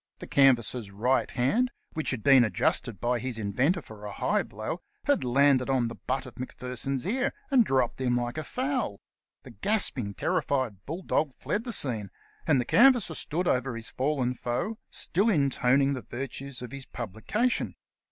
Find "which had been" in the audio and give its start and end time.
1.93-2.43